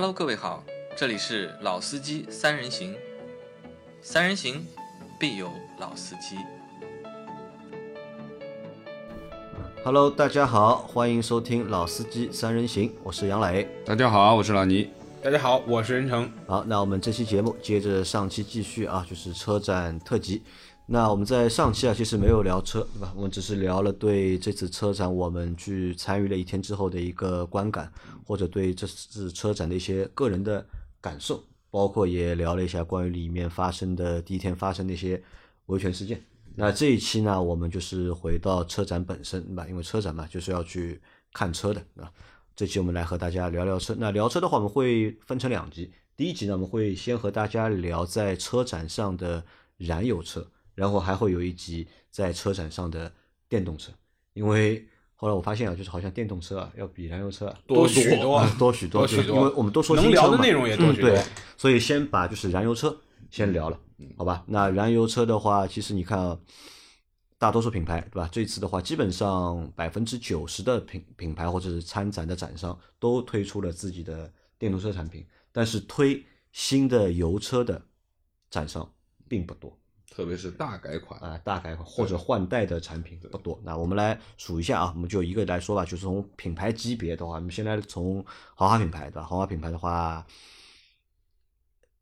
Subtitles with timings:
[0.00, 0.62] Hello，各位好，
[0.96, 2.94] 这里是老司机三人行，
[4.00, 4.64] 三人行
[5.18, 5.50] 必有
[5.80, 6.36] 老司机。
[9.82, 13.66] Hello，大家好，欢迎收听《老司机三人行》，我是杨磊。
[13.84, 14.88] 大家好，我是老倪。
[15.20, 16.30] 大家好，我是任成。
[16.46, 20.44] 好，那我们这期节目接着上期继续啊，就是车展特辑。
[20.90, 23.12] 那我们在上期啊，其实没有聊车，对吧？
[23.14, 27.92] 我们只是聊了对这次车展我们去参与了一天之后的一个观感，
[28.24, 30.64] 或者对这次车展的一些个人的
[30.98, 35.22] 感受，包括也聊了一下关于里面发生的第一天发生的一些
[35.66, 36.18] 维权事件。
[36.56, 39.66] 那这一期呢，我们就是回到车展本身，对吧？
[39.68, 40.98] 因为车展嘛，就是要去
[41.34, 42.10] 看车的，啊？
[42.56, 43.94] 这期我们来和大家聊聊车。
[43.98, 45.92] 那聊车的话，我们会分成两集。
[46.16, 49.44] 第一集呢，我们会先和大家聊在车展上的
[49.76, 50.44] 燃油车，
[50.78, 53.12] 然后还会有一集在车展上的
[53.48, 53.90] 电动车。
[54.32, 61.24] 因为后来我发现啊，就是好像电动车啊要比燃油车啊多许多啊多许多，多许多因为我们都说能新车嘛聊的内容也多许多嗯对，
[61.56, 62.96] 所以先把就是燃油车
[63.28, 63.80] 先聊了，
[64.16, 64.44] 好吧？
[64.46, 66.38] 那燃油车的话，其实你看啊，
[67.38, 68.28] 大多数品牌对吧？
[68.30, 77.82] 这次的话，基本上百分之九十的品品牌或者是参展的展商都推出了自己的电动车产品，但是推新的油车的
[78.48, 78.88] 展商
[79.26, 79.76] 并不多。
[80.10, 83.60] 特别是大改款，啊，大改款或者换代的产品不多。
[83.62, 89.22] 那我们来数一下啊，我们就一个来说吧，就是从品牌级别的话，我们先来从豪华品牌对吧？
[89.22, 90.26] 豪华品牌的话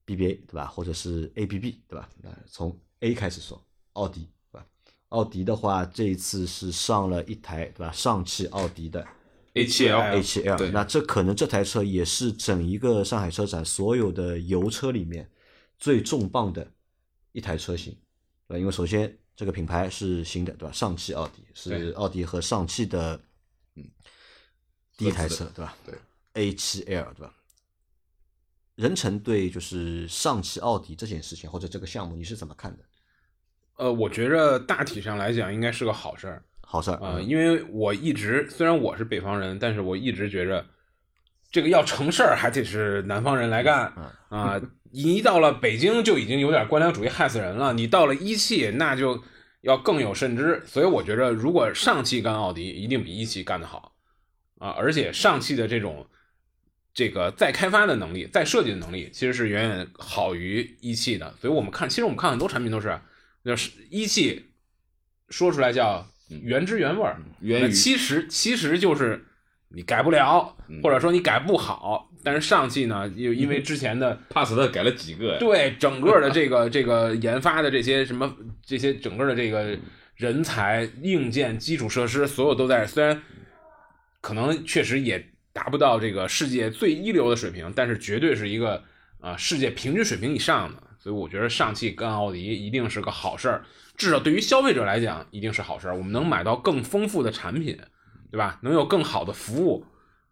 [0.06, 0.66] ，BBA 对吧？
[0.66, 2.08] 或者是 ABB 对吧？
[2.22, 3.62] 那从 A 开始说，
[3.92, 4.66] 奥迪对吧？
[5.10, 7.92] 奥迪的话，这一次是上了一台对吧？
[7.92, 9.06] 上汽奥迪的
[9.54, 15.30] A7L A7L，对那这可能这台车也是整一个上海车展所有的油车里面
[15.78, 16.72] 最重磅的
[17.36, 17.92] 一台车型，
[18.48, 18.58] 对吧？
[18.58, 20.72] 因为首先这个品牌是新的，对吧？
[20.72, 23.20] 上汽奥迪是奥迪和上汽的
[23.74, 23.84] 嗯
[24.96, 25.76] 第一台车对吧？
[25.84, 25.94] 对
[26.32, 27.34] ，A 七 L，对吧？
[28.74, 32.82] 任成对就是上汽奥迪这件事情或者这个项目你是怎么看的？
[33.76, 40.66] 呃，我觉着大体上来讲应该是个好事儿好事儿啊、嗯因为我一直虽然我是北方人，但是我一直觉着
[41.50, 43.92] 这个要成事儿还得是南方人来干
[44.30, 49.22] 嗯 啊、一到了北京就已经有点官僚主义害死人了，你到了一汽那就
[49.62, 50.62] 要更有甚之。
[50.66, 53.92] 所以我觉着，如果上汽干奥迪，一定比一汽干得好
[54.58, 54.70] 啊！
[54.70, 56.06] 而且上汽的这种
[56.94, 61.34] 这个再开发的能力、再设计的能力，其实是远远好于一汽的。
[61.40, 62.98] 所以我们看，其实我们看很多产品都是，
[63.44, 64.46] 就是一汽
[65.28, 69.26] 说出来叫原汁原味儿，那源于其实其实就是
[69.68, 72.10] 你改不了，嗯或者说你改不好。
[72.22, 75.38] 但是上汽呢，又因为之前的帕萨特改了几个？
[75.38, 78.34] 对整个的这个这个研发的这些什么
[78.64, 79.78] 这些整个的这个
[80.16, 82.86] 人才、硬件、基础设施，所有都在。
[82.86, 83.22] 虽然
[84.20, 88.82] 可能确实也达不到这个世界最一流的水平，但是绝对是一个
[89.20, 90.82] 啊、世界平均水平以上的。
[90.98, 93.64] 所以我觉得上汽跟奥迪一定是个好事儿，
[93.96, 95.96] 至少对于消费者来讲一定是好事儿。
[95.96, 97.78] 我们能买到更丰富的产品，
[98.36, 98.58] 对吧？
[98.62, 99.82] 能有更好的服务，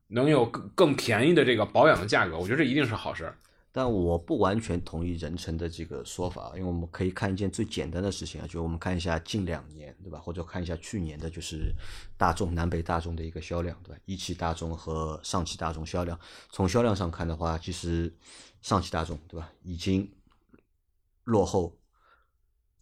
[0.09, 3.39] 能有更更便宜的这个保养的价格，我觉得这一定是好事儿。
[3.73, 10.19] 但我不完全同意任成的这个说法，因为我们可以看一件最简单的事情啊，就我们看一下近两年，对吧？
[10.19, 11.75] 或者看一下去年的，就是
[12.19, 14.01] 大众南北大众的一个销量，对吧？
[14.05, 18.15] 一汽大众和上汽大众销量，从销量上看的话，其实
[18.61, 20.09] 上汽大众，对吧，已经
[21.25, 21.75] 落后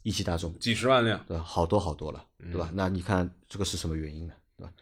[0.02, 1.24] 一汽大众，几十万辆。
[1.28, 1.42] 对吧？
[1.44, 2.70] 好多好多了，对吧？
[2.74, 4.34] 那你看这个是什么原因呢？
[4.58, 4.72] 对吧？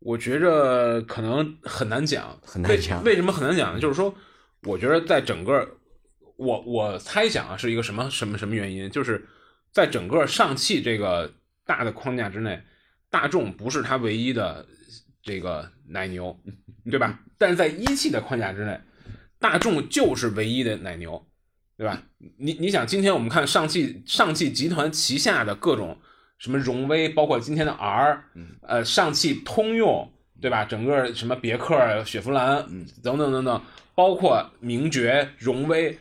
[0.00, 3.80] 我觉着可能很难讲，为很难讲为什么很难讲呢？
[3.80, 4.14] 就是说，
[4.62, 5.68] 我觉得在整个，
[6.36, 8.88] 我我猜想啊，是一个什么什么什么原因？
[8.90, 9.26] 就是
[9.72, 11.32] 在整个上汽这个
[11.66, 12.62] 大的框架之内，
[13.10, 14.64] 大众不是它唯一的
[15.22, 16.38] 这个奶牛，
[16.90, 17.18] 对吧？
[17.36, 18.80] 但是在一汽的框架之内，
[19.38, 21.26] 大众就是唯一的奶牛，
[21.76, 22.00] 对吧？
[22.36, 25.98] 你你想，今天我们看上汽上汽集团旗下的各种
[26.38, 28.24] 什么荣威，包括今天的 R，
[28.62, 30.64] 呃，上汽通用，对吧？
[30.64, 32.64] 整个什么别克、雪佛兰，
[33.02, 33.60] 等等等等，
[33.94, 35.98] 包括名爵、荣威，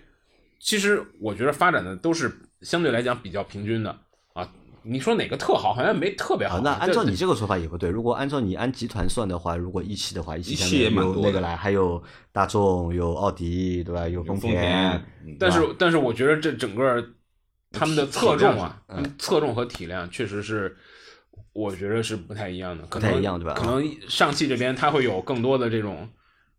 [0.60, 2.32] 其实我觉得发展的都是
[2.62, 3.96] 相对来讲比较平均的
[4.34, 4.48] 啊。
[4.84, 6.58] 你说哪个特好，好像没特别好。
[6.58, 7.90] 啊，那按照你这个说法也不对。
[7.90, 12.02] 如果按照你按集团算的话，如果一汽的话，一汽下面也蛮多的有那个来，还有
[12.32, 14.08] 大众，有奥迪，对吧？
[14.08, 14.94] 有丰丰田
[15.26, 17.04] 嗯但是但是我觉得这整个
[17.72, 18.82] 他们的侧重啊，
[19.20, 20.76] 侧重和体量确实是，
[21.54, 26.10] 我觉得是不太一样的，可能不太一样对吧可能上汽这边它会有更多的这种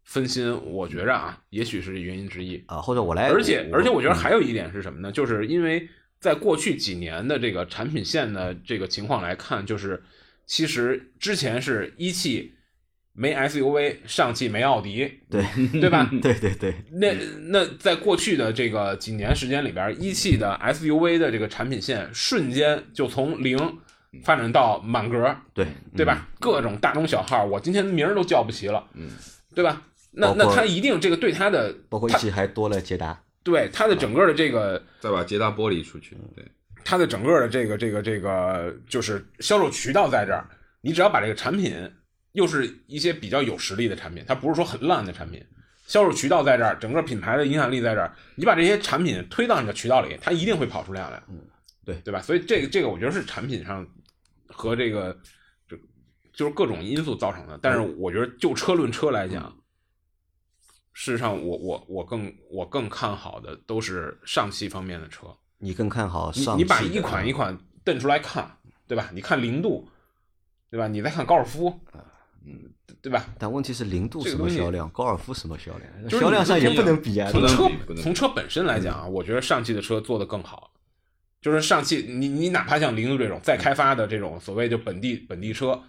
[0.05, 2.62] 分心，我觉着啊，也许是原因之一。
[2.66, 5.10] 啊，或者我来，而且而且我觉得嗯还有一点是什么呢？
[5.12, 5.88] 就是因为
[6.20, 10.02] 在过去几年的这个产品线的这个情况来看，就是
[10.46, 12.54] 其实之前是一汽
[13.20, 15.44] 没 SUV，上汽没奥迪，对
[15.80, 16.08] 对吧？
[16.22, 17.12] 对对对，那
[17.48, 23.58] 那在过去的这个几年时间里边，一汽的 SUV 的这个产品线瞬间就从零
[24.22, 25.66] 发展到满格，对
[25.96, 26.28] 对吧？
[26.38, 29.10] 各种大中小号，我今天名儿都叫不齐了，嗯，
[29.52, 29.82] 对吧？
[30.12, 36.44] 那那它一定这个对它的包括一汽还多了捷达，对它的整个的这个再把捷达剥离出去，对，
[36.84, 40.46] 它的整个的这个这个这个就是销售渠道在这儿，
[40.82, 41.74] 你只要把这个产品
[42.32, 45.44] 又是一些比较有实力的产品，它不是说很烂的产品，
[45.86, 51.40] 销售渠道在这儿，整个品牌的影响力在这儿，你把这些产品推到你的渠道里，它一定会跑出量来，嗯
[51.84, 52.20] 对对吧？
[52.20, 53.86] 所以这个这个我觉得是产品上
[54.46, 55.19] 和这个
[55.66, 55.76] 就
[56.32, 59.54] 就是各种因素造成的，但是我觉得就车论车来讲。
[61.00, 65.28] 事实上我，我我更我更看好的都是上汽方面的车。
[65.56, 68.50] 你更看好你上你把一款一款瞪出来看，
[68.88, 69.08] 对吧？
[69.14, 69.88] 你看零度，
[70.69, 70.88] 对吧？
[70.88, 71.80] 你再看高尔夫，
[72.48, 72.70] 嗯，
[73.02, 73.26] 对吧？
[73.38, 76.08] 但问题是零度什么销量，高尔夫什么销量？
[76.08, 77.30] 就是销量上也不能比啊。
[77.30, 77.70] 从车
[78.02, 80.72] 从车本身来讲啊，我觉得上汽的车做的更好。
[81.40, 85.80] 就是上汽，你你哪怕像零度这种再开发的这种所谓就本地本地车，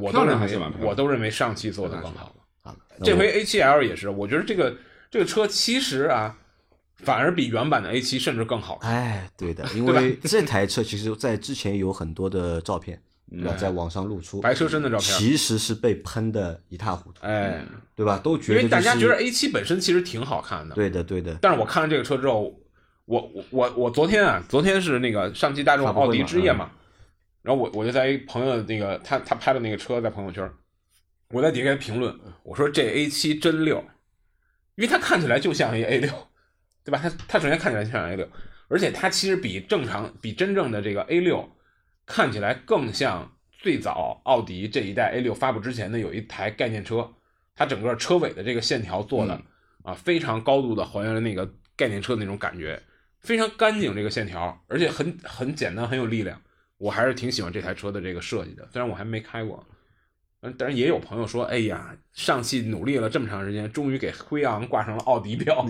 [0.00, 2.32] 我都认为还是蛮漂亮我都认为上汽做的更好。
[2.62, 4.76] 啊，这回 A7L 也是，我觉得这个
[5.10, 6.38] 这个车其实啊，
[6.98, 8.92] 反而比原版的 A7 甚至更好看。
[8.92, 13.56] 哎，对的， 因为这台车其实在之前有很多的照片，对吧？
[13.56, 15.18] 在网上露出，白车身的照片。
[15.18, 17.64] 其实是被喷的一塌糊涂，哎，
[17.94, 18.18] 对吧？
[18.22, 22.56] 都觉得就是为大家觉得 A7 本身其实挺好看的，对的，对的，但是我看了这个车之后，
[23.04, 26.70] 我我我我昨天啊，昨天是那个上汽大众奥迪之夜嘛，
[27.42, 30.48] 然后我我就在一朋友那个他他拍的那个车在朋友圈，
[31.30, 33.76] 我在底下评论，我说这 A 7真溜，
[34.76, 36.10] 因为它看起来就像一 A 六，
[36.84, 37.00] 对吧？
[37.02, 38.28] 它它首先看起来就像 A 六，
[38.68, 41.48] 而且它其实比正常比真正的这个 A 六
[42.06, 47.12] 看起来更像最早奥迪这一代 A 六发布之前的有一台概念车，
[47.54, 49.34] 它整个车尾的这个线条做的、
[49.82, 52.82] 啊非常高度的还原了那个概念车的那种感觉，
[53.20, 56.40] 非常干净这个线条，而且很很简单很有力量，
[56.78, 59.64] 我还是挺喜欢这台车的这个设计的，虽然我还没开过。
[60.40, 65.64] 嗯，但是也有朋友说，哎呀，上汽努力了这么长时间，终于给辉昂挂上了奥迪标。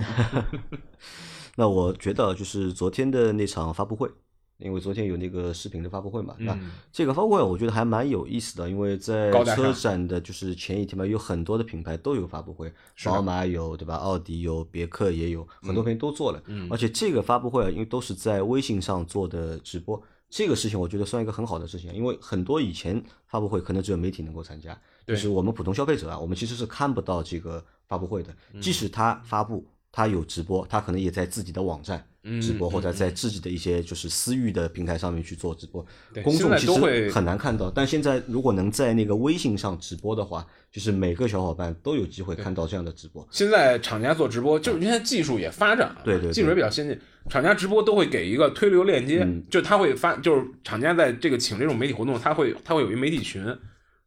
[1.56, 4.10] 那我觉得就是昨天的那场发布会，
[4.58, 12.72] 因为昨天有那个视频的发布会嘛，那嗯这个发布会我觉得还蛮有意思的，因为在车展的就是前一天嘛，有很多的品牌都有发布会，
[13.04, 13.96] 宝马有对吧？
[13.96, 16.42] 奥迪有，别克也有，很多品牌都做了。
[16.46, 28.34] 嗯而且这个发布会啊，因为都是在微信上做的直播，这个事情我觉得算一个很好的事情，因为很多以前发布会可能只有媒体能够参加，就是我们普通消费者啊，我们其实是看不到这个发布会的。
[28.52, 32.06] 嗯即使它发布，他有直播，他可能也在自己的网站
[32.42, 35.82] 直播，嗯或者在自己的一些就是私域的平台上面去做直播
[36.22, 37.70] 公众其在都会实很难看到。
[37.70, 43.26] 但现在如果能在那个微信上直播的话，就是每个小伙伴都有机会看到这样的直播。
[43.30, 47.00] 现在厂家做直播，就是现在技术也发展了，对对对技术也比较先进。
[47.30, 53.42] 厂家直播都会给一个推流链接，嗯就他会发，就是厂家在这个请这种媒体活动，他会他会有一媒体群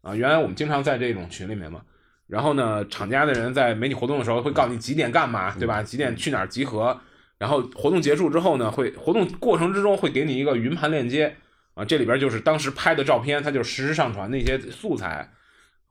[0.03, 0.13] 啊。
[0.13, 1.81] 原来我们经常在这种群里面嘛，
[2.30, 5.81] 然后呢，厂家的人在媒体活动的时候会告诉你几点干嘛，对吧？
[5.81, 6.96] 几点去哪儿集合，
[7.40, 11.36] 然后活动结束之后呢，会活动过程之中会给你一个云盘链接
[11.74, 15.27] 啊，这里边就是当时拍的照片，它就实时上传的一些素材。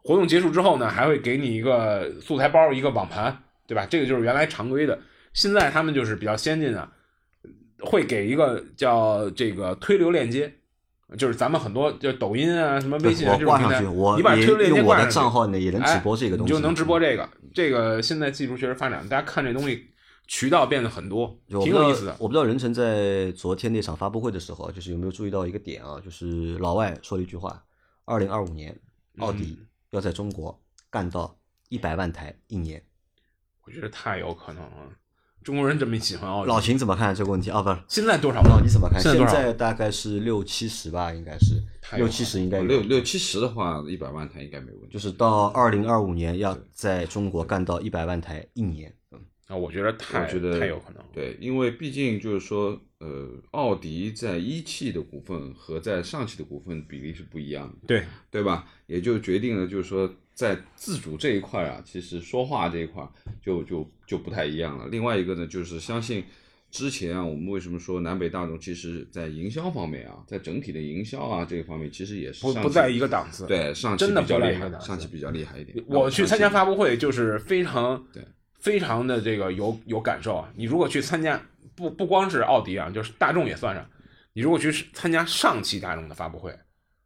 [0.04, 3.36] 活动结束之后呢，还会给你一个素材包，一个网盘，
[3.66, 3.84] 对吧？
[3.90, 4.98] 这个就是原来常规的。
[5.34, 6.88] 现在他们就是比较先进的，
[7.80, 10.52] 会给一个叫这个推流链接，
[11.16, 17.28] 就是咱们很多就抖音啊、什么微信啊这种平台，挂上去，我你把也推流链接用我的挂上去，账号呢也能直播这个东西，哎你就能直播这个。
[17.54, 19.88] 这个现在技术确实发展，大家看这东西
[20.26, 22.14] 渠道变得很多，挺有意思的。
[22.18, 25.98] 我不知道任晨在昨天那场发布会的时候，就是有没有注意到一个点啊？
[26.04, 27.64] 就是老外说了一句话：，
[28.04, 28.78] 二零二五年
[29.18, 31.34] 奥迪嗯要在中国干到
[31.70, 32.82] 一百万台一年。
[33.64, 34.70] 我觉得太有可能了。
[35.42, 37.62] 中国人这么喜欢奥迪，老秦怎么看这个问题啊？
[37.62, 38.42] 不是，现在多少？
[38.42, 39.00] 老你怎么看？
[39.00, 41.62] 现现在大概是六七十吧，应该是
[41.96, 44.92] 六七十，应该有六六七十的话，一百万台应该没问题。
[44.92, 48.92] 就是到二零二五年要在中国干到一百万台一年。
[49.48, 51.02] 嗯，啊，我觉得太我觉得太有可能。
[51.12, 58.66] 对，因为毕竟就是说，呃，奥迪在一汽的股份和在上汽的股份比例是不一样的，对，对吧？
[58.86, 63.06] 也就决定了，就是说在自主这一块啊，其实说话这一块
[63.42, 64.86] 就就就不太一样了。
[64.88, 66.24] 另外一个呢，就是相信
[66.70, 73.46] 之前啊，我们为什么说南北大众其实在营销方面啊，在整体的营销啊这一方面，其实也是不不在一个档次。
[73.46, 75.82] 对上汽真的比较厉害不在一个档，次上汽比较厉害一点。
[75.88, 78.22] 我去参加发，布会就是非常对
[78.60, 80.48] 非常的这个有有感受啊。
[80.54, 81.40] 你如果去参加，
[81.74, 83.84] 不不光是奥迪啊，就是大众也算上。
[84.32, 86.56] 你如果去参加上汽大众的发布会，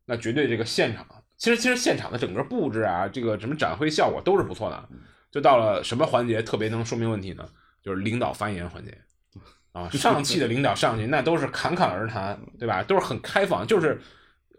[0.04, 1.06] 那绝对这个现场
[1.36, 4.88] 其实其实现场的整个布置啊，这个什么展会效果都是不错的。
[5.30, 7.48] 就到了什么环节特别能说明问题呢？
[7.82, 8.96] 就是领导发言环节
[9.72, 12.82] 啊，上汽的领导上去那都是侃侃而谈，对吧？
[12.82, 13.98] 都是很开放，就是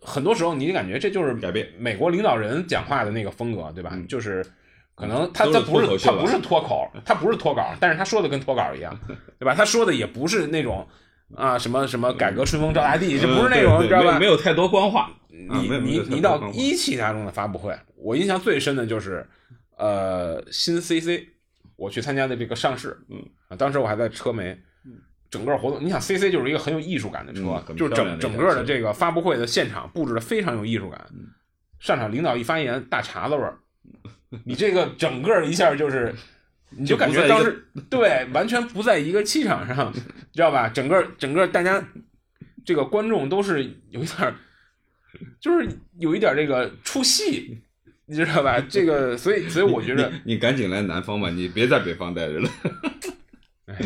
[0.01, 3.91] 很多时候你感觉这就是改变美国领导人讲话的那个风格，对吧？
[3.93, 4.43] 嗯就是
[4.95, 8.97] 可能他他不是他不是脱口，他不是脱稿，但是他说的跟脱稿一样，
[9.39, 9.53] 对吧？
[9.55, 10.87] 他说的也不是那种
[11.35, 14.19] 啊什么什么改革春风照大地，这不是那种，你知道吧？
[14.19, 15.09] 没有太多官话。
[15.49, 19.27] 啊你你你到一汽大众的发布会，我印象最深的就是，
[19.77, 21.25] 呃，新 CC，
[21.75, 23.17] 我去参加的这个上市，嗯
[23.49, 24.55] 啊，当时我还在车媒，
[25.31, 31.25] 整个活动，你想 CC 就是一个很有艺术感的车，嗯就是整整个的这个发布会的现场布置的非常有艺术感，嗯
[31.79, 33.57] 上场领导一发言，大碴子味儿，
[34.45, 36.13] 你这个整个一下就是。
[36.75, 39.93] 你就感觉当时对完全不在一个气场上，
[40.33, 40.67] 知道吧？
[40.69, 41.79] 整个整个大家
[42.65, 44.33] 这个观众都是有一点，
[45.39, 47.59] 就是有一点这个出戏，
[48.07, 48.59] 你知道吧？
[48.67, 52.49] 这个所以所以我觉得，你赶紧来南方吧，你别在北方待着了。
[53.65, 53.77] 哎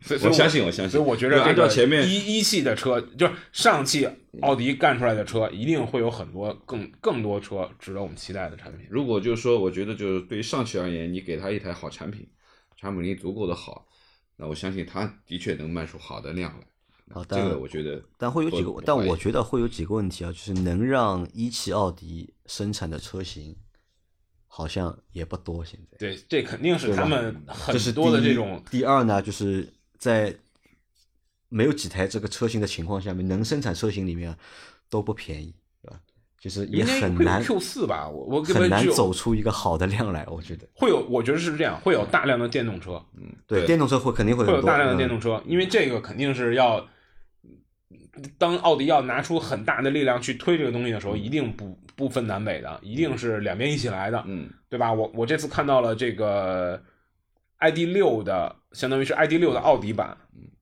[0.00, 0.90] 所以我相信，我相信。
[0.90, 4.08] 所以我觉得就按照前面一一汽的车，就是上汽
[4.40, 8.86] 奥迪干出来的车，一定会有很多更更多车值得我们期待的产品。
[8.88, 12.26] 如果就是说，我觉得就是对于上汽而言，你给他一台好产品，
[12.76, 13.86] 产品力足够的好，
[14.36, 16.66] 那我相信他的确能卖出好的量来。
[17.12, 23.56] 这啊但个我觉得但会有几个但我觉得会有几个问题啊，就是能让一汽奥迪生产的车型，
[24.52, 25.64] 好像也不多。
[25.64, 30.34] 现在对，这肯定是他们很多的这种第二呢，就是在
[31.48, 34.36] 没有几台这个车型的情况下面，能生产车型里面
[34.88, 36.00] 都不便宜，对吧？
[36.40, 40.66] 就是也很难 Q 四吧，我我很难走出一个好的量来，我觉得。
[40.74, 46.88] 会有，我觉得是这样，会有大量的电动车，嗯，对电动车会肯定会会有大量的嗯电动车，因为这个肯定是要，
[48.38, 54.90] 当奥迪要拿出很大的力量去推这个东西的时候，一定不不分南北的，一定是两边一起来的，嗯，对吧？
[54.90, 56.82] 我我这次看到了这个
[57.58, 60.16] ID 六的，相当于是 ID 六的奥迪版，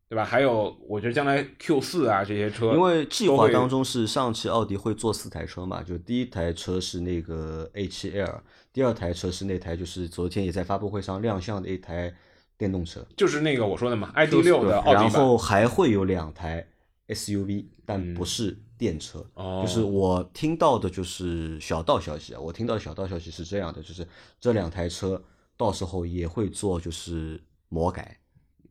[0.09, 0.25] 对吧？
[0.25, 8.43] 还有我觉得将来 Q 四啊这些车，因为计划当中是上汽奥迪会做四台车嘛，就第一台车是那个 a 七 l，
[8.73, 12.13] 第二台车是那台就是昨天也在发布会上亮相的一台
[12.57, 16.67] 电动车，就是那个我说的嘛，ID 六的奥迪版，然后还会有两台
[17.09, 18.15] SUV，但嗯。
[18.15, 19.25] 不是电车。
[19.35, 19.63] 哦。
[19.67, 24.07] 就是我听到的就是小道消息啊，我听到的小道消息是这样的，就是
[24.41, 25.23] 这两台车
[25.57, 28.19] 到时候也会做就是魔改，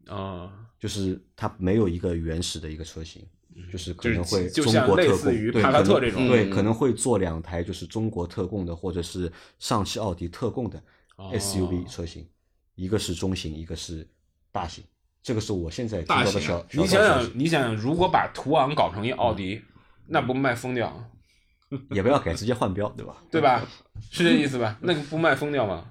[0.08, 0.64] 啊。
[0.80, 3.26] 就是它没有一个原始的一个车型，
[3.72, 6.28] 就是可能会就中国特供，对，于帕萨可能特这种。
[6.28, 6.52] 对，嗯。
[6.52, 10.80] 可能会做两台就是中国特供的，或者是上汽奥迪特供的
[11.16, 11.32] 哦。
[11.34, 12.30] SUV 车型，
[12.76, 14.08] 一个是中型，一个是
[14.52, 14.84] 大型，
[15.28, 19.62] 这个是我现在听到的大型啊小小道你想想，你想想，如果把途昂搞成一奥迪，
[20.06, 21.12] 那不卖疯掉，
[21.92, 23.18] 也不要改，直接换标，对吧？
[23.30, 23.62] 对吧？
[24.10, 24.78] 是这意思吧？
[24.80, 25.84] 那个不卖疯掉吗？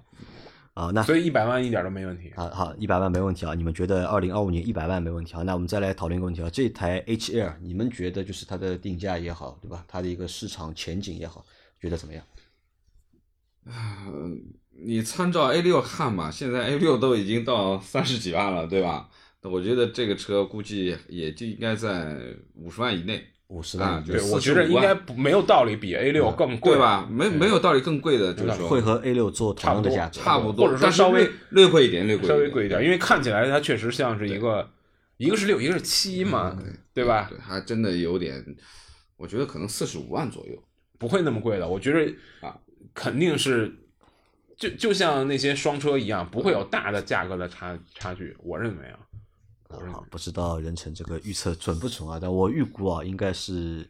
[0.72, 2.32] 啊，那所以一百万一点都没问题。
[2.34, 3.52] 好好，一百万没问题啊！
[3.52, 5.42] 你们觉得二零二五年一百万没问题啊？
[5.42, 9.84] 那我们再来讨论一个问题啊，这台 H L 你们觉得就是它的定价也好，对吧？
[9.86, 11.44] 它的一个市场前景也好，
[11.78, 12.24] 觉得怎么样？
[13.66, 14.00] 啊
[14.78, 19.10] 你参照 A 六看吧，现在 A 六都已经到三十几万了，对吧？
[19.46, 22.16] 那我觉得这个车估计也就应该在
[22.56, 26.80] 五十万以内，五十啊万，对，就45我觉得应该不没有道理比 A 六更贵对？
[26.80, 27.06] 吧？
[27.08, 34.68] 没没有道理更贵的，就是说会和 A 六做同样的价格，差不多，或者说稍微略略贵一点，略贵稍微贵一点，因为看起来它确实像是一个，
[35.18, 36.58] 一个是六，一个是七嘛，
[36.92, 37.28] 对吧？
[37.30, 38.44] 对，还真的有点，
[39.16, 40.62] 我觉得可能四十五万左右。
[40.98, 41.68] 不会那么贵的。
[41.68, 42.10] 我觉得
[42.40, 42.56] 啊，
[42.94, 43.70] 肯定是，
[44.56, 48.34] 就就像那些双车一样，不会有大的价格的差差距。
[48.42, 48.98] 我认为啊，
[49.68, 52.18] 啊，不知道任成这个预测准不准啊？
[52.20, 53.88] 但我预估啊，应该是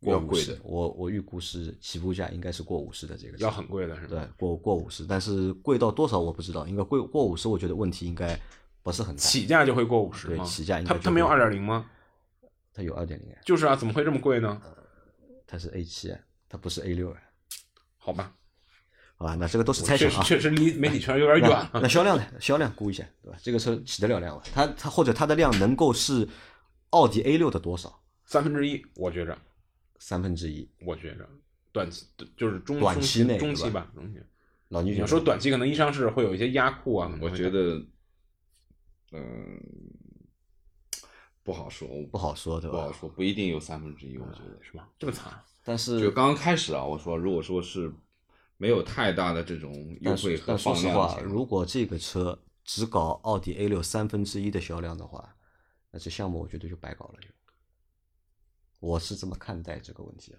[0.00, 0.58] 过五十。
[0.62, 4.08] 我我预估是起步价应该是过五十的这个，要很贵的是吧？
[4.08, 8.38] 对，过过五十，但是贵到多少我不知道，应该贵过五十，我觉得问题应该
[8.82, 9.20] 不是很大。
[9.20, 10.44] 起价就会过五十吗？
[10.44, 11.90] 对起价应该它它没有会二点零吗？
[12.72, 14.60] 它有二点零，就是啊，怎么会这么贵呢？
[15.46, 16.14] 它是 A 七，
[16.48, 17.16] 它不是 A 六，
[17.96, 18.32] 好吧，
[19.18, 19.34] 好吧？
[19.34, 20.22] 那这个都是猜想啊。
[20.22, 21.88] 确实确实离媒体圈有点远 那。
[21.88, 22.24] 销量呢？
[22.40, 23.38] 销量估一下，对吧？
[23.42, 24.42] 这个车起得了量吗？
[24.54, 26.26] 它它或者它的量能够是
[26.90, 28.00] 奥迪 A 六的多少？
[28.24, 29.36] 三分之一，我觉着，
[29.98, 30.70] 三分之一。
[30.86, 31.28] 我觉着，
[31.72, 32.06] 短期
[32.36, 34.20] 就是中短期内对中期吧，中期。
[34.68, 37.82] 老倪觉得你说短期可能一上市会有一些压库啊，我觉得，
[39.12, 39.58] 嗯、
[41.42, 42.76] 不好说，不好说，对吧？
[42.76, 44.18] 不好说，不一定有三分之一。
[44.18, 44.86] 我觉得是吧？
[44.98, 45.32] 这么惨，
[45.64, 47.90] 但是就刚刚开始啊，我说如果说是
[48.58, 55.34] 没有太大的这种优惠和说实话，如果这个车只搞奥迪 A 六三分之一的销量的话，
[55.90, 57.28] 那这项目我觉得就白搞了就。
[58.80, 60.38] 我是这么看待这个问题的。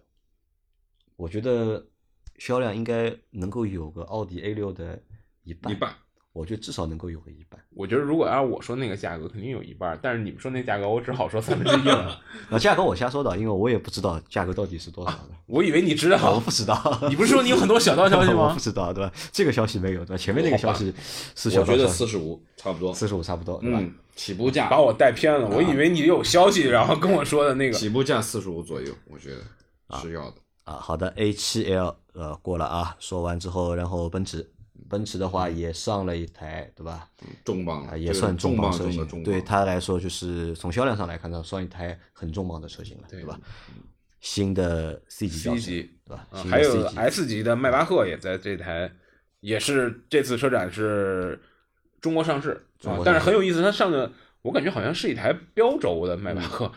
[1.15, 1.89] 我觉得
[2.37, 5.01] 销量应该能够有个奥迪 A 六的
[5.43, 5.95] 一半，一半，
[6.39, 7.59] 我觉得至少能够有个一半。
[7.71, 12.19] 我觉得如果按我说那个价格，肯定有一半，但是你们说那价格，我只好说三分之一了。
[12.49, 16.99] 啊，价格我瞎说的，因为我也不知道价格到底是多少的，我以为你知道 我，不知道。
[17.09, 18.59] 你不是说你有很多小道消息 我吗不？
[18.59, 19.11] 知道，对吧？
[19.31, 20.17] 这个消息没有，对吧？
[20.17, 20.93] 前面那个消息
[21.35, 23.79] 是小我觉得四十五差不多，四十五差不多，对吧？
[23.81, 27.73] 嗯，起步价把我带偏了，我以为你有消息，然后跟我说的那个。
[27.73, 30.35] 起步价四十五左右，我觉得是要的。
[30.63, 34.47] 啊，好的，A 七 L 呃过了啊，说完之后，然后奔驰，
[34.87, 37.09] 奔驰的话也上了一台，对吧？
[37.21, 39.23] 啊，重磅了，也算重磅车型。
[39.23, 43.39] 对他来说，就是从销量上来看呢，算一台很重磅的车型了，对吧？
[44.21, 46.27] 新的 C 级轿车，级对吧？
[46.49, 48.91] 还有 S 级的迈巴赫也在这台，
[49.39, 51.41] 也是这次车展是
[52.01, 52.65] 中国上市
[53.05, 56.71] 但是很有意思，它上的我感觉好像是一台标轴的迈巴赫，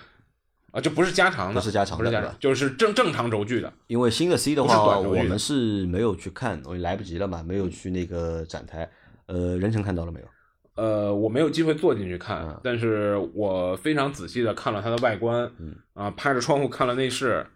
[0.72, 3.72] 啊，就不是加长的，不是加长的不是加长，就是正正常轴距的。
[3.86, 8.90] 因为新的 C 的话，我们是没有去看，我来不及了嘛，没有去那个展台。
[9.26, 10.26] 呃，任成看到了没有？
[10.74, 15.74] 呃，我没有机会坐进去看，嗯但是我非常仔细的看了它的外观，嗯。
[15.92, 17.46] 啊，拍着窗户看了内饰，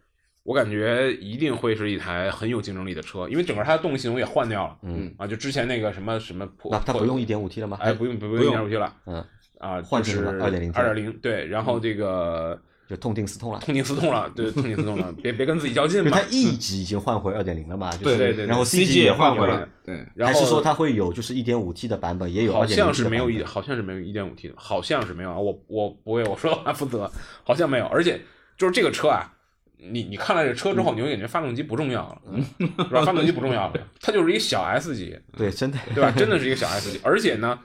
[0.42, 7.78] 我感觉一定会是一台很有竞争力的车，因为整个它的动力系统也换掉了，嗯，啊，就之前那个什么什么破，那它不用一点五 T 了吗？
[7.80, 9.25] 哎，不用不用一点五 T 了，嗯，
[9.58, 13.59] 啊，换成就是什么2.0 T 二点零，对，然后这个就痛定思痛了。
[13.61, 27.11] 痛定思痛了，对，痛定思痛了，别别跟自己较劲嘛它，E 级已经换回二点零了嘛，就是对对对然后 C 级级也换回来对，然后还是说它会有就是一点五 T 的版本，也有好像是没有一，好像是没有一点五 T 的，好像是没有啊，我我不为我说的话负责，
[27.43, 28.21] 好像没有，而且
[28.57, 29.33] 就是这个车啊，
[29.78, 32.23] 你你看了这车之后，你会感觉发动机不重要了，
[32.59, 33.05] 是吧？
[33.05, 36.12] 发动机不重要了，它就是一个小 S 级，对，真的对吧？
[36.12, 37.59] 真的是一个小 S 级，而且呢，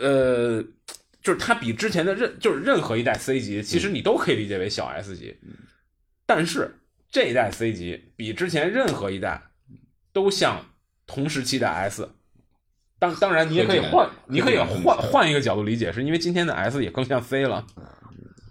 [0.00, 0.62] 呃，
[1.26, 5.36] 就是它比之前的任就是任何一代 C 级，其实你都可以理解为小 S 级，
[6.24, 6.78] 但是
[7.10, 9.42] 这一代 C 级比之前任何一代
[10.12, 10.64] 都像
[11.04, 12.08] 同时期的 S。
[13.00, 17.66] 当当然，你也可以换，你可以换换一个角度理解，是因为今天的 S 也更像 C 了，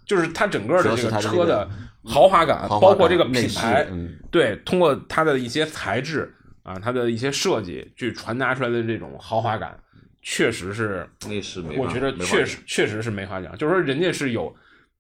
[0.06, 1.70] 就是它整个的这个车的
[2.04, 9.80] 豪华感，包括这个品牌，嗯，对，通过它的一些材质啊，它的一些设计，去传达出来的这种豪华感，
[10.28, 11.08] 确实是，
[11.78, 13.56] 我觉得确实确实是没法讲。
[13.60, 14.54] 就是说，人家是有，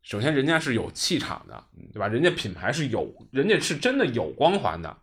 [0.03, 2.07] 首先人家是有气场的，对吧？
[2.07, 4.95] 人家品牌是有，人家是真的有光环的，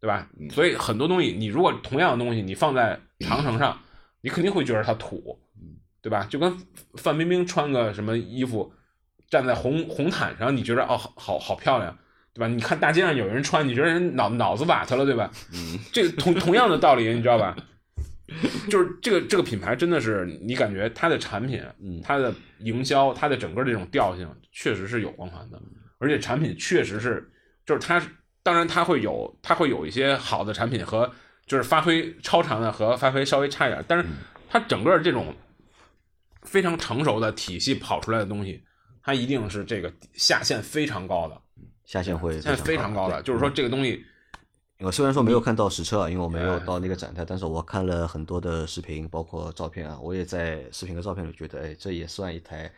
[0.00, 0.28] 对吧？
[0.38, 3.76] 嗯所以很多东西，你如果同样的东西你放在长城上，
[4.20, 5.36] 你肯定会觉得它土，
[6.00, 6.24] 对吧？
[6.30, 6.56] 就跟
[6.94, 8.72] 范冰冰穿个什么衣服，
[9.28, 11.98] 站在红红毯上，你觉得哦，好好好漂亮，
[12.32, 12.46] 对吧？
[12.46, 15.28] 你看大街上有人穿，你觉得人脑脑子瓦特了，对吧？
[15.52, 17.56] 嗯，这个同同样的道理，你知道吧？
[18.70, 22.00] 就是这个这个品牌真的是，你感觉它的产品、嗯。
[22.02, 25.60] 它的营销、它的整个这种调性，确实是有光环的，
[25.98, 27.28] 而且产品确实是，
[27.66, 28.00] 就是它，
[28.42, 31.12] 当然它会有它会有一些好的产品和
[31.46, 34.04] 就是发挥超常的和发挥稍微差一点，但是
[34.48, 35.34] 它整个这种
[36.42, 38.62] 非常成熟的体系跑出来的东西，
[39.02, 41.36] 它一定是这个下限非常高的，
[41.84, 44.04] 下限会下限非常高的，就是说这个东西。
[44.82, 46.60] 我虽然说没有看到实车啊，因为我没有哎。
[46.60, 52.72] 到那个展台，但是我看了很多的视频，包括照片啊，我也在视频和照片里觉得，哎，这也算一台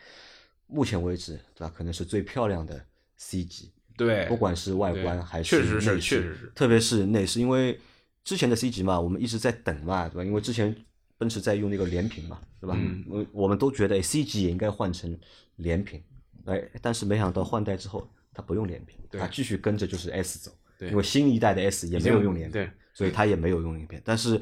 [0.67, 2.85] 目前为止对吧，可能是最漂亮的
[3.17, 7.79] C 级，对，不管是外观还确实是内饰确实是特别是内饰，因为
[8.25, 10.25] 之前的 C 级嘛，我们一直在等嘛，对吧？
[10.25, 10.75] 因为之前
[11.19, 12.77] 奔驰在用那个连屏嘛，对吧？
[12.77, 13.05] 嗯。
[13.09, 15.17] 我我们都觉得哎 C 级也应该换成
[15.57, 16.03] 连屏，
[16.47, 19.21] 哎，但是没想到换代之后，它不用连屏，对。
[19.21, 20.51] 它继续跟着就是 S 走，
[20.83, 24.41] 对因为新一代的 S 也没有用连屏，对，所以它也没有用连屏，但是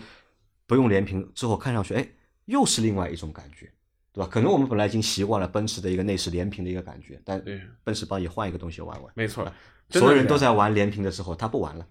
[0.66, 2.08] 不用连屏之后，看上去哎，
[2.46, 3.70] 又是另外一种感觉。
[4.12, 4.28] 对吧？
[4.28, 9.44] 可能我们本来已经习惯了奔驰的一个内饰连屏的一个感觉，但对奔驰帮你换一个东西玩玩，没错，
[9.88, 11.86] 所有人都在玩连屏的时候，他不玩了，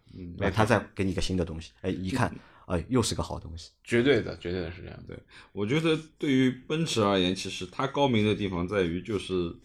[0.52, 2.30] 他再给你一个新的东西，哎，一看，
[2.66, 5.00] 哎，又是个好东西，绝对的，绝对的是这样。
[5.08, 5.18] 对，
[5.54, 9.56] 我觉得对于奔驰而言，其实它高明的地方在于，就是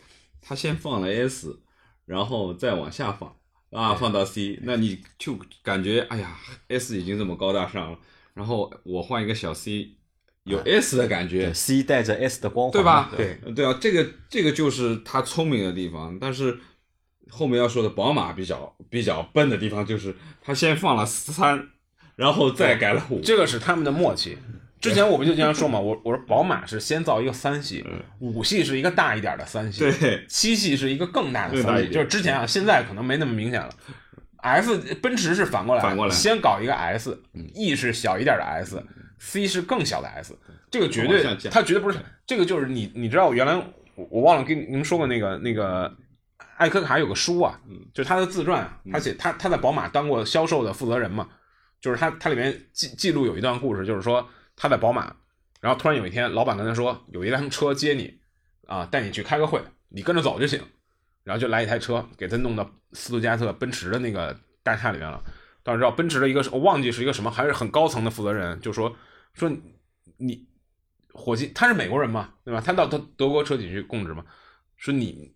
[0.41, 1.59] 它先放了 S，
[2.05, 3.37] 然后再往下放
[3.71, 6.37] 啊，放到 C，那你就感觉哎呀
[6.69, 7.99] ，S 已经这么高大上了，
[8.35, 9.97] 然后我换一个小 C，
[10.45, 13.11] 有 S 的感觉对，，C 带着 S 的光环，对吧？
[13.17, 16.59] 对对啊，这个这个就是他聪明的地方，但是
[17.31, 21.71] 后面要说的宝马比较比较笨的地方，就是他先放了三，
[22.17, 24.39] 然后再改了五，这个是他们的默契。
[24.89, 27.85] 之前我不就经常说嘛，我我说宝马是先造一个三系，
[28.19, 31.89] 五系是一个大一点的三系，对七系是一个更大的三系。
[31.91, 33.71] 就是之前啊，现在可能没那么明显了。
[34.37, 40.37] S 奔驰是反过来，反过来先搞一个 S，E 是小一点的 S，C 是更小的 S，
[40.71, 43.57] 这个绝对它绝对不是这个就是你你知道原来
[43.95, 45.91] 我我忘了跟你们说过那个那个
[46.59, 47.59] 艾科卡有个书啊，
[47.95, 51.27] 就是他的自传啊，他写他他在宝马当过销售的负责人嘛，
[51.81, 55.15] 就是他他里面记记录有一段故事，就是说他在宝马，
[55.61, 58.19] 然后突然有一天老板跟他说有一辆车接你
[58.67, 60.61] 啊，带你去开个会，你跟着走就行，
[61.23, 65.23] 然后就来一台车给他弄到斯图加特奔驰的那个大厦里面了。
[65.63, 68.95] 当时知道奔驰的一个我忘记是一个什么，还是很高层的负责人就说
[69.33, 69.51] 说
[70.19, 70.47] 你
[71.13, 72.61] 伙计他是美国人嘛，对吧？
[72.61, 74.25] 他到德德国车企去供职嘛，
[74.77, 75.35] 说你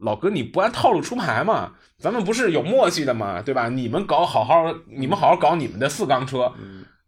[0.00, 3.68] 老哥你不按套路出牌嘛，咱们不是有默契的嘛，对吧？
[3.68, 6.54] 你们搞好好，你们好好搞你们的四缸车，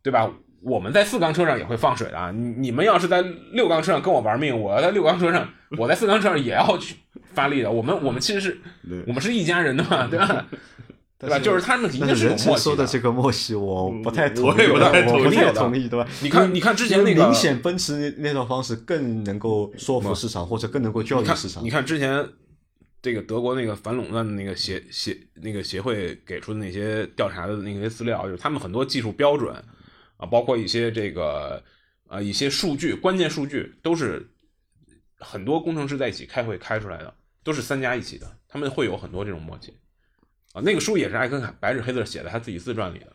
[0.03, 0.31] 对吧？
[0.63, 2.31] 我们在四缸车上也会放水的啊！
[2.31, 6.97] 你你们要是在六缸车上跟我玩命，我要在六缸车上， 我在四缸车上也要去
[7.33, 7.71] 发力的。
[7.71, 8.61] 我们我们其实是，
[9.07, 10.47] 我们是一家人的嘛， 对吧？
[11.19, 11.39] 对吧？
[11.39, 16.07] 就是他们一定是有默契说的这个默契，我不太同意，我也不太同意的太同意，对吧？
[16.23, 21.71] 你看，你看之前那个明显奔驰那那套方式更能够说服市场，或者更能够教育市场你。
[21.71, 22.27] 看之前
[23.03, 29.55] 这个德国那个反垄断的那个协协那个协会给出的那些调查的那些资料，就是他们很多技术标准
[30.21, 31.63] 啊，包括一些这个
[32.09, 34.29] 呃一些数据，关键数据都是
[35.19, 39.75] 很多工程师在一起开会开出来的，都是三家一起的，他们会有很多这种默契
[40.53, 40.61] 啊。
[40.63, 43.07] 那个书也是艾根海白纸黑字写的，他自己自传里的。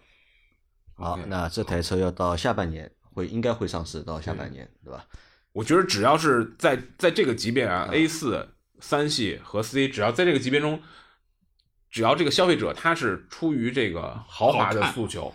[0.95, 5.05] 好，那这台车要到下半年会应该会上市，到下半年，对吧？
[5.51, 10.81] 我觉得只要是在在这个级别啊，A 四、三系和 C，只要在这个级别中，
[11.89, 15.33] 只要这个消费者他是出于这个豪华的诉求，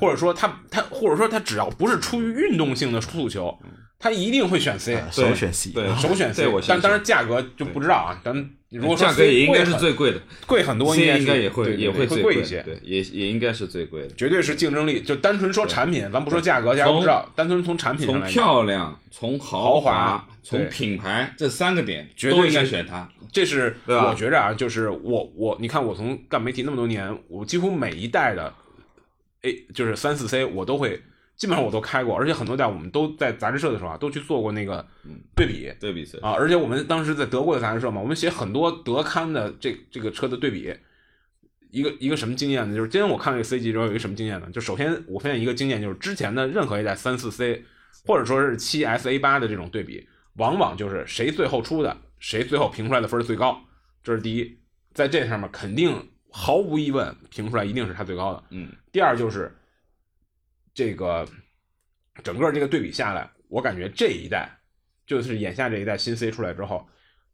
[0.00, 3.56] 或者说他他或者说他只要不是出于运动性的诉求，
[3.98, 6.60] 他一定会选 C，啊首选 C，对首选 C 我。
[6.66, 8.34] 但当然价格就不知道啊，咱
[8.70, 12.62] 如果说价格 C 也应该是最贵的贵很多应该也会也会会贵一些。
[12.62, 14.14] 对，也也应该是最贵的。
[14.14, 23.08] 绝对是竞争力，就单纯说产品，咱不说价格，价格不知道，单纯从产品上从来讲，漂亮、从豪豪华从品牌这三个点绝对都应该选它。
[23.32, 28.52] 这是我觉着啊，就是我我你看我从干媒体那么多年，我几乎每一代的
[29.44, 31.00] A 就是三四 C 我都会
[31.36, 34.84] 基本上我都开过，而且很多代我们都在杂志社的时候啊都去做过那个
[35.36, 40.74] 对比对比色啊，而且我们当时在德国的杂志社嘛，我们写很多德刊的这这个车的对比。
[41.70, 42.76] 一个一个什么经验呢？
[42.76, 44.48] 就是今天我看这个 C 级之后有一个什么经验呢？
[44.52, 47.64] 就首先我发现一个经验，就是之前的任何一代三四 C
[48.06, 53.60] 或者说是七 S A 八的这种对比，往往就是谁最后出的，谁最后评出来的分儿最高，
[54.04, 54.56] 这是第一，
[54.92, 58.44] 在这上面肯定毫无疑问评出来一定是它最高的。
[58.50, 59.52] 嗯，第二就是
[60.72, 61.28] 这个
[62.22, 64.48] 整个这个对比下来，我感觉这一代
[65.04, 66.88] 就是眼下这一代新 C 出来之后，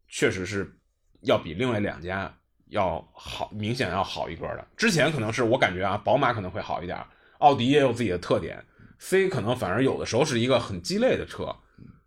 [0.08, 0.74] 确实是
[1.20, 2.34] 要比另外两家
[2.68, 4.66] 要好，明显要好一格的。
[4.74, 6.98] 之前可能是我感觉啊，宝马可能会好一点，
[7.40, 8.64] 奥迪也有自己的特点
[8.98, 11.54] ，C 可能反而有的时候是一个很鸡肋的车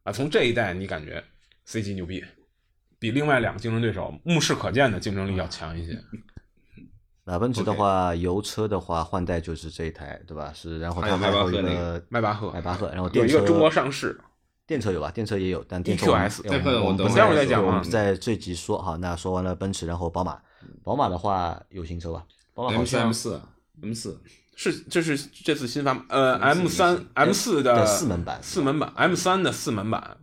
[0.01, 0.11] 啊。
[0.11, 1.23] 从这一代你感觉
[1.65, 2.25] C 级牛逼，
[2.97, 5.95] 比另外两个竞争对手目视可见的竞争力要强一些。
[7.25, 10.51] 那奔驰的话，油车的话换代就是这一台，对吧？
[10.53, 14.19] 是，然后它还有一个迈巴赫迈巴赫，然后电车有一个中国上市，
[14.67, 15.09] 电车有吧？
[15.09, 18.97] 电车也有，但电车我们 EQS 我们这个我们不会儿再讲我们在这集说哈。
[18.97, 20.37] 那说完了奔驰，然后宝马，
[20.83, 22.25] 宝马的话有新车吧？
[22.53, 23.41] 宝马好像 M 四
[23.81, 24.21] M 四
[24.55, 30.17] 是这是这次新发呃 M 三 M 四的的四门版四门版 M 三的四门版，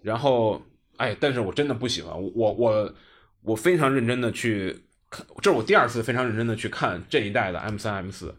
[0.00, 0.60] 然后
[0.96, 2.94] 哎，但是我真的不喜欢我我
[3.42, 8.34] 我非常认真的去看，这是我第二次非常认真的去看这一代的 M 三 M 四，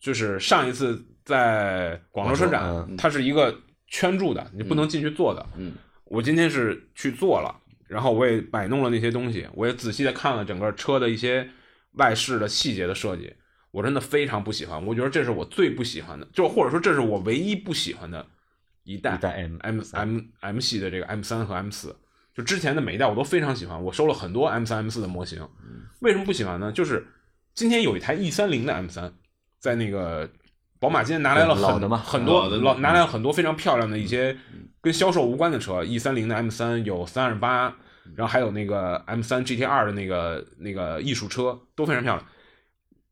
[0.00, 2.96] 就是上一次在广州车展，嗯。
[2.96, 3.54] 它是一个
[3.86, 7.54] 圈住的，你不能进去坐的，嗯，我今天是去坐了，
[7.86, 11.48] 然后我也摆弄了那些东西，我也仔细的看了整个车的一些
[11.92, 13.34] 外饰的细节的设计，
[13.70, 18.26] 我真的非常不喜欢，我觉得这是我最不喜欢的，就或者说这是我唯一不喜欢的
[18.84, 21.94] 一代一代 M M M M 系的这个 M 三和 M 四，
[22.38, 25.44] 就之前的每一代我都非常喜欢，我收了很多 M 三 M 四的模型，
[25.98, 26.70] 为什么不喜欢呢？
[26.70, 27.04] 就是
[27.52, 29.12] 今天有一台 E 三零的 M 三，
[29.58, 30.30] 在那个
[30.78, 34.36] 宝马今天拿来了很很多老老拿来了很多非常漂亮的一些
[34.80, 37.74] 跟销售无关的车，E 三零的 M 三有三二八，
[38.14, 42.24] 然后还有那个 M 三 GT 二的那个那个艺术车都非常漂亮。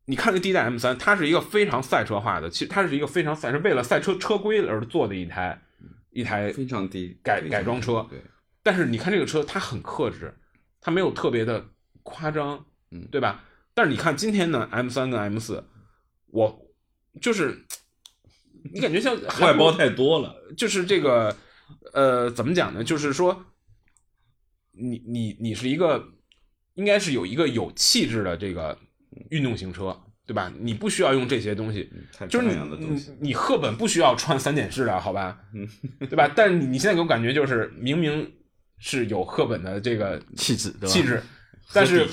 [0.05, 5.61] 你看这第一代 M 三，它是一个非常赛车化的，其实它是一个非常赛，是为了赛车车规而做的一台
[6.11, 8.21] 一台非常低改改装车对，
[8.67, 10.37] 但是你看这个车，它很克制，
[10.81, 11.65] 它没有特别的
[12.03, 13.45] 夸张，嗯对吧？
[13.73, 15.63] 但是你看今天呢，M 三跟 M 四，
[16.25, 16.67] 我
[17.21, 17.65] 就是
[18.73, 20.35] 你感觉像 外包太多了。
[20.57, 21.33] 就是这个
[21.93, 22.83] 呃，怎么讲呢？
[22.83, 23.45] 就是说，
[24.73, 26.05] 你你你是一个
[26.73, 28.77] 应该是有一个有气质的这个
[29.29, 30.51] 运动型车，对吧？
[30.59, 31.89] 你不需要用这些东西，
[32.29, 35.39] 就是你你西，你赫本不需要穿三点式的，好吧？
[36.01, 36.29] 对吧？
[36.35, 38.29] 但是你你现在给我感觉就是明明
[38.79, 40.87] 是有赫本的这个气质，对吧？
[40.87, 41.21] 气质，
[41.73, 42.07] 但是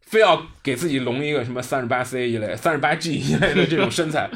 [0.00, 4.28] 非要给自己隆一个什么三十八 C 一类、三十八 G 一类的这种身材，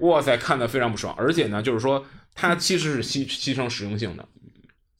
[0.00, 1.14] 哇塞，看的非常不爽。
[1.16, 4.28] 而且呢，就是说它其实是牺牺牲实用性的，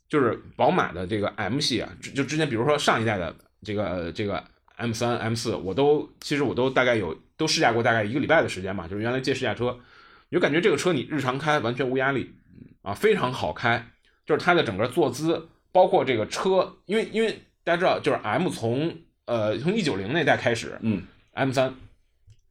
[0.09, 4.43] 就是宝马的这个 M 系啊，就之前比如说上一代的这个这个
[4.77, 9.79] M 三、M 四，我都其实我都大概有都试驾过大概一个礼拜的时间吧，就是原来借试驾车，
[10.29, 12.35] 你就感觉这个车你日常开完全无压力
[12.83, 13.91] 啊，非常好开，
[14.25, 21.03] 就是它的整个坐姿，包括这个车，因为因为大家知道，就是 M 从呃从一九零那代开始，嗯
[21.33, 21.75] ，M 三，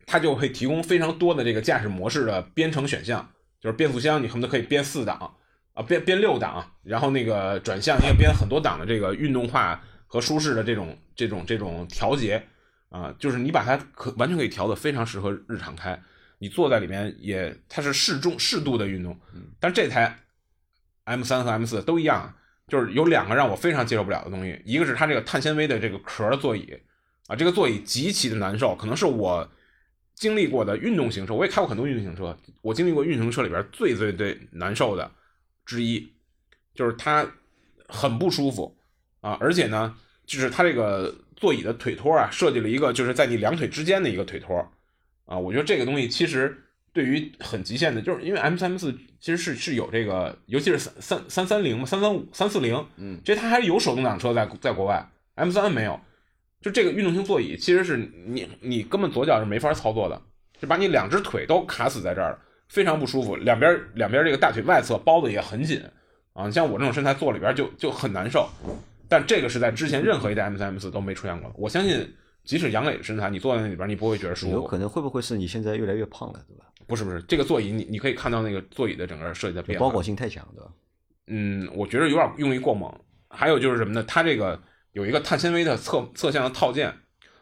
[0.06, 3.30] 它就会提供非常多的这个驾驶模式的编程选项，
[3.60, 5.36] 就是变速箱你恨不得可以编四档
[5.74, 12.44] 啊，编编六档，然后那个转向你也编很多档的这个运动化和舒适的这种这种这种调节
[12.90, 16.02] 啊，就是你把它可完全可以调的非常适合日常开，
[16.38, 19.20] 你坐在里面也它是适中适度的运动，
[19.60, 20.18] 但这台
[21.04, 22.34] M 三和 M 四都一样，
[22.70, 26.74] 就是有两个让我非常接受不了的东西，一个是它这个碳纤维的这个壳的座椅
[27.28, 29.50] 啊，这个座椅极其的难受，可能是我
[30.16, 35.12] 经历过的运动型车，我也开过很多运动型车，我经历过运动型车里边最最最难受的
[35.66, 36.14] 之一，
[36.74, 37.26] 就是它
[37.88, 38.78] 很不舒服
[39.22, 44.58] 啊，而且呢，就是它这个座椅的腿托啊，设计了一个就是在你两腿之间的一个腿托
[45.26, 56.00] 啊，我觉得这个东西其实对于很极限的，就是因为 M 三 M 四其实是是有这个，尤其是三三三三零嘛，三三五三四零，嗯，这它还有手动挡车在在国外，M 三没有。
[56.62, 60.22] 就这个运动型座椅，其实是你你根本左脚是没法操作的，
[60.60, 63.38] 就把你两只腿都卡死在这儿了，非常不舒服。
[63.38, 65.82] 两边两边这个大腿外侧包的也很紧
[66.34, 68.50] 啊，你像我这种身材坐里边就就很难受。
[69.08, 71.56] 但这个是在之前任何一代 M 三 M 四都没出现过的。
[71.58, 72.14] 我相信，
[72.50, 74.54] 即使杨磊的身材，你坐在那里边，你不会觉得舒服。
[74.54, 76.66] 有可能会不会是你现在越来越胖了，对吧？
[76.88, 80.72] 不是不是，这个座椅你你可以看到那个座椅的整个设计的变化，包裹性太强，对吧？
[81.28, 82.92] 嗯，我觉得有点用力过猛。
[83.30, 84.04] 还有就是什么呢？
[84.08, 84.60] 它这个
[84.94, 86.92] 有一个碳纤维的侧侧向的套件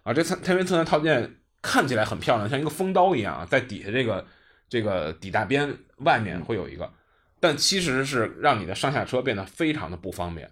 [0.03, 4.25] 啊，这碳碳纤维侧向套件看起来很漂亮，像一个风刀一样啊，在底下这个
[4.67, 6.91] 这个底大边外面会有一个，
[7.39, 10.51] 但其实是让你的上下车变得非常的不方便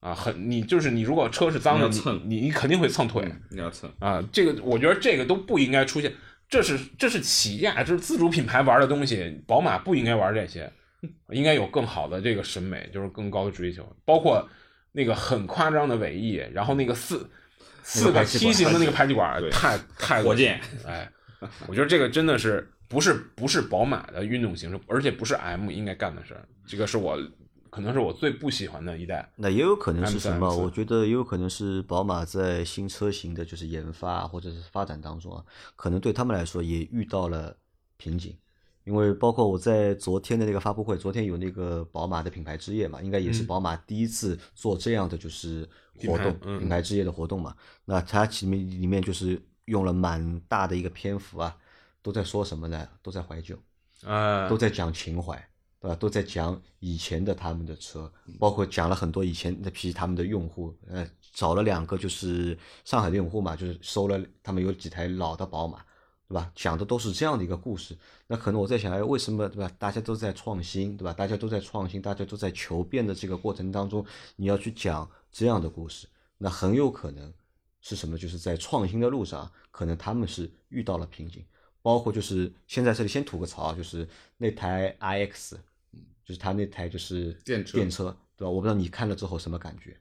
[0.00, 6.10] 啊，很你就是你如果车是脏的，你你你你肯定会蹭腿你要蹭，啊，这个我觉得这个都不应该出现，
[6.48, 10.72] 这是这是起亚，这是自主品牌玩的东西，宝马不应该玩这些，
[11.28, 14.48] 应该有更好的这个审美，就是更高的追求，包括
[14.92, 17.28] 那个很夸张的尾翼，然后那个四
[17.82, 21.06] 四个梯形的那个排气管，太太火箭，哎，
[21.66, 27.18] 我觉得这个真的是不是不是宝马的运动型车，而且不是 M 应该干的事儿，这个是我
[27.70, 29.32] 可能是我最不喜欢的一代。
[29.36, 30.54] 那也有可能是什么？
[30.56, 35.44] 我觉得也有可能是宝马在新车型的就是研发或者是发展当中啊，
[35.76, 37.56] 可能对他们来说也遇到了
[37.96, 38.36] 瓶颈。
[38.84, 47.54] 因为包括我在昨天的那个发布会，昨天有那个宝马的品牌之夜嘛，应该也是嗯宝马第一次做这样的就是活动，品牌嗯品牌之夜的活动嘛。
[47.84, 51.56] 那它里面里面就是用了蛮大的一个篇幅啊，
[52.02, 52.88] 都在说什么呢？
[53.02, 53.56] 都在怀旧。
[54.02, 55.49] 呃，都在讲情怀，
[55.80, 55.96] 对吧？
[55.96, 65.78] 都在讲以前的他们的车，包括讲了很多以前那批他们的用户，呃，找了两个就是上海的用户嘛，就是收了他们有几台老的宝马，
[66.28, 66.52] 对吧？
[66.54, 67.96] 讲的都是这样的一个故事。
[68.26, 69.70] 那可能我在想，哎，为什么对吧？
[69.78, 71.14] 大家都在创新，对吧？
[71.14, 74.04] 大家都在创新，大家都在求变的这个过程当中，
[74.36, 77.32] 你要去讲这样的故事，那很有可能
[77.80, 78.18] 是什么？
[78.18, 81.42] 就是在创新的路上，可能他们是遇到了瓶颈。
[81.82, 85.54] 包括就是现在这里先吐个槽啊，就是那台 iX，
[86.30, 88.50] 就是他那台就是电车电车，对吧？
[88.50, 89.96] 我不知道你看了之后什么感觉，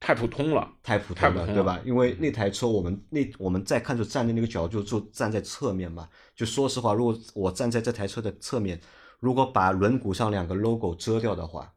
[0.00, 0.68] 太普通了。
[0.82, 1.80] 太普通了，对吧？
[1.84, 6.08] 因为那台车我们那我们再看就站在那个角度，就站在侧面嘛。
[6.34, 8.80] 就说实话，如果我站在这台车的侧面，
[9.20, 11.72] 如果把轮毂上两个 logo 遮掉的话，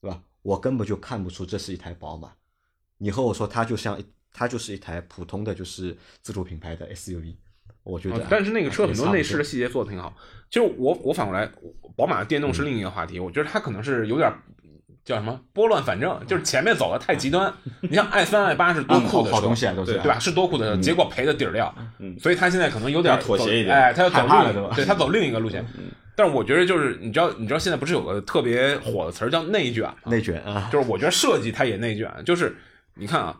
[0.00, 0.24] 对吧？
[0.42, 2.32] 我根本就看不出这是一台宝马。
[2.98, 7.36] 你和我说它就像它就是一台普通的就是自主品牌的 SUV，
[7.82, 10.14] 我觉得、啊但是那个车很多内饰的，细节做的挺好。
[10.50, 11.48] 其实我我反过来，
[11.96, 13.18] 宝马的电动是另一个话题。
[13.20, 14.32] 我觉得它可能是有点
[15.04, 17.52] 叫什么拨乱反正，就是前面走的太极端。
[17.80, 20.18] 你像 i 三 i 八是多酷的车，好东西啊，对吧？？
[20.18, 25.64] 是多酷的车，结果赔的底儿掉，嗯所以他现在可能有点妥协一点哎，他要走害怕了对吧另一个，对他走另一个路线。
[26.16, 29.94] 但是我觉得就是你知道，你知道现在不是有个特别火的词儿叫内卷吗？
[30.06, 32.54] 内卷啊，就是我觉得设计它也内卷，就是
[32.94, 33.36] 你看啊，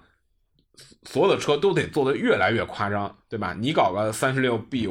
[1.04, 3.54] 所有的车都得做的越来越夸张，对吧？
[3.58, 4.88] 你搞个三十六 B、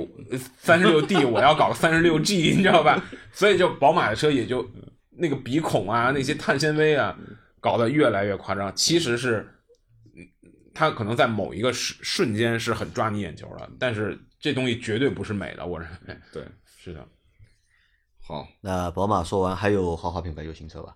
[0.57, 3.03] 三十六 D， 我要搞个三十六 G，你知道吧？
[3.31, 4.67] 所以就宝马的车也就
[5.11, 7.15] 那个鼻孔啊，那些碳纤维啊，
[7.59, 8.75] 搞得越来越夸张。
[8.75, 9.47] 其实是，
[10.15, 10.25] 嗯
[10.73, 16.43] 它可能在某一个瞬瞬间是很抓你眼球的，但是这东西绝对不是美的，我认为对，
[16.77, 17.05] 是的。
[18.21, 20.95] 好那宝马说完，还有豪华品牌有新车吧？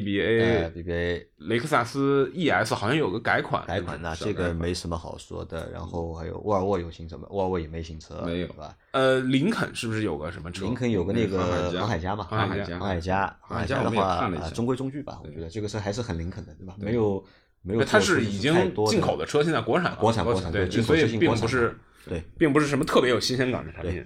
[0.00, 5.70] BBA、呃，BBA 雷克萨斯 ES 好像有个改款，改款，那这个没什么好说的。
[5.70, 7.28] 然后还有沃尔沃有新车吗？
[7.30, 8.76] 沃尔沃也没新车，没有吧？
[8.90, 10.64] 呃，林肯是不是有个什么车？
[10.64, 16.74] 林肯有个那个航航海家嘛，航海家航海家，航海家的话中规中矩吧，我觉得这个车还是很林肯的，对吧？
[16.80, 17.24] 对没有
[17.62, 18.52] 没有它是已经
[18.86, 21.78] 进口的车，现在国产了国产国产对进口所以并不是
[22.08, 24.04] 对，并不是什么特别有新鲜感的产品。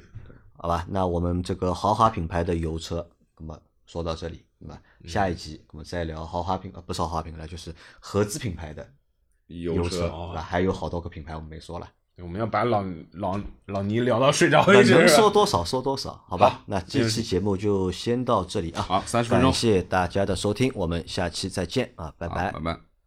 [0.61, 8.87] 好吧，那我们这个豪华品牌的油车，那么说到这里，那么嗯下一集我们再聊豪华品，呃，不是豪华品牌，就是合资品牌的
[9.47, 10.43] 油油车，哦对吧？
[10.43, 12.83] 还有好多个品牌我们没说了，我们要把老
[13.13, 14.95] 老老倪聊到睡着那为止。
[14.95, 16.63] 能说多少说多少，好吧好？
[16.67, 22.61] 那这期节目就先到这里啊，好三十分钟感谢大家的收听，我们下期再见啊，拜拜拜。
[22.61, 22.98] 拜。